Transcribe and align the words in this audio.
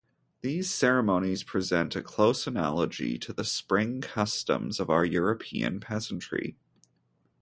These 0.41 0.73
ceremonies 0.73 1.43
present 1.43 1.95
a 1.95 2.01
close 2.01 2.47
analogy 2.47 3.19
to 3.19 3.31
the 3.33 3.43
spring 3.43 4.01
customs 4.01 4.79
of 4.79 4.89
our 4.89 5.05
European 5.05 5.79
peasantry. 5.79 6.57